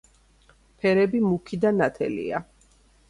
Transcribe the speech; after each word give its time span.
ფერები 0.79 1.21
მუქი 1.27 1.59
და 1.67 1.75
ნათელია. 1.79 2.45